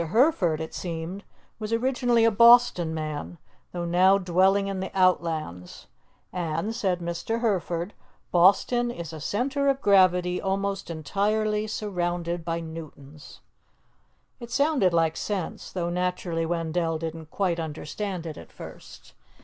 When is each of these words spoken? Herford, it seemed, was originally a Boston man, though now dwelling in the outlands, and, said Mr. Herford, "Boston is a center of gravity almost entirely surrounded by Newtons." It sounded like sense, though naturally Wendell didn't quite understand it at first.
Herford, 0.01 0.59
it 0.59 0.73
seemed, 0.73 1.23
was 1.59 1.71
originally 1.71 2.25
a 2.25 2.31
Boston 2.31 2.91
man, 2.91 3.37
though 3.71 3.85
now 3.85 4.17
dwelling 4.17 4.65
in 4.67 4.79
the 4.79 4.89
outlands, 4.97 5.85
and, 6.33 6.73
said 6.73 7.01
Mr. 7.01 7.41
Herford, 7.41 7.93
"Boston 8.31 8.89
is 8.89 9.13
a 9.13 9.19
center 9.21 9.67
of 9.67 9.79
gravity 9.79 10.41
almost 10.41 10.89
entirely 10.89 11.67
surrounded 11.67 12.43
by 12.43 12.59
Newtons." 12.61 13.41
It 14.39 14.49
sounded 14.49 14.91
like 14.91 15.15
sense, 15.15 15.71
though 15.71 15.91
naturally 15.91 16.47
Wendell 16.47 16.97
didn't 16.97 17.29
quite 17.29 17.59
understand 17.59 18.25
it 18.25 18.37
at 18.39 18.51
first. 18.51 19.13